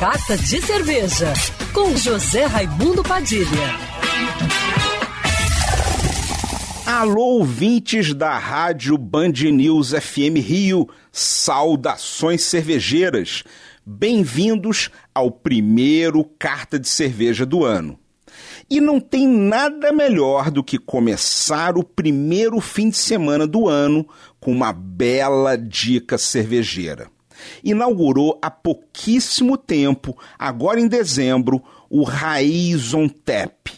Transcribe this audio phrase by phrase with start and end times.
[0.00, 1.34] Carta de Cerveja,
[1.74, 3.76] com José Raimundo Padilha.
[6.86, 13.44] Alô, ouvintes da Rádio Band News FM Rio, saudações cervejeiras.
[13.84, 17.98] Bem-vindos ao primeiro Carta de Cerveja do ano.
[18.70, 24.08] E não tem nada melhor do que começar o primeiro fim de semana do ano
[24.40, 27.10] com uma bela dica cervejeira.
[27.62, 33.68] Inaugurou há pouquíssimo tempo, agora em dezembro, o Raiz on Tap,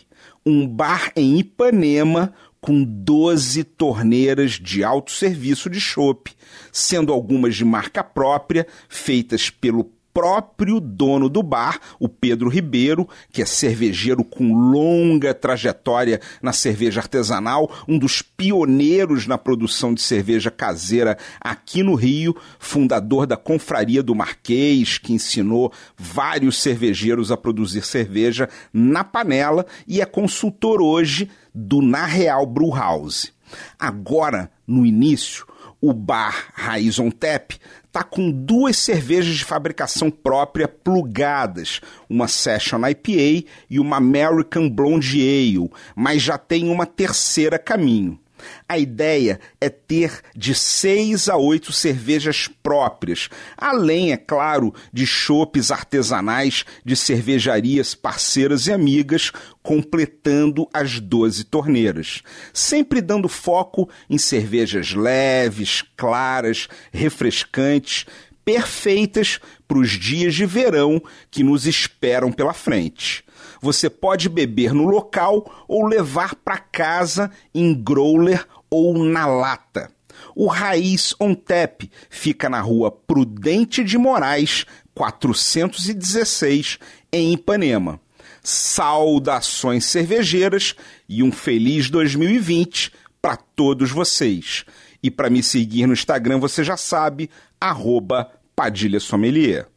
[0.45, 6.33] um bar em Ipanema com 12 torneiras de autosserviço de chopp,
[6.71, 13.43] sendo algumas de marca própria, feitas pelo próprio dono do bar, o Pedro Ribeiro, que
[13.43, 20.51] é cervejeiro com longa trajetória na cerveja artesanal, um dos pioneiros na produção de cerveja
[20.51, 27.83] caseira aqui no Rio, fundador da Confraria do Marquês, que ensinou vários cervejeiros a produzir
[27.83, 33.33] cerveja na panela e é consultor hoje do Na Real Brew House.
[33.79, 35.47] Agora, no início,
[35.83, 37.51] o bar Raiz on Tap
[37.91, 45.21] tá com duas cervejas de fabricação própria plugadas, uma Session IPA e uma American Blonde
[45.21, 48.19] Ale, mas já tem uma terceira caminho.
[48.69, 55.71] A ideia é ter de seis a oito cervejas próprias, além, é claro, de chopes
[55.71, 64.93] artesanais de cervejarias parceiras e amigas, completando as doze torneiras, sempre dando foco em cervejas
[64.93, 68.07] leves, claras, refrescantes,
[68.45, 73.25] perfeitas para os dias de verão que nos esperam pela frente.
[73.63, 79.89] Você pode beber no local ou levar para casa em growler ou na lata.
[80.35, 86.81] O Raiz On Tap fica na rua Prudente de Moraes, 416,
[87.13, 88.01] em Ipanema.
[88.43, 90.75] Saudações cervejeiras
[91.09, 94.65] e um feliz 2020 para todos vocês.
[95.01, 97.31] E para me seguir no Instagram, você já sabe,
[97.61, 99.69] arroba Padilha Sommelier.